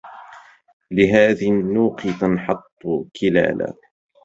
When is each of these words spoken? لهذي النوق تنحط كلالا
لهذي 0.91 1.49
النوق 1.49 1.95
تنحط 2.19 2.73
كلالا 3.21 3.73